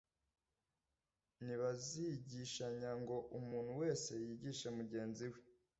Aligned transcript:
Ntibazigishanya 1.43 2.91
ngo 3.01 3.17
umuntu 3.39 3.71
wese 3.81 4.11
yigishe 4.25 4.67
mugenzi 4.77 5.25
we 5.31 5.39